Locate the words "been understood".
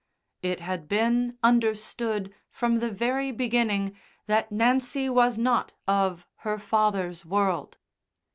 0.89-2.33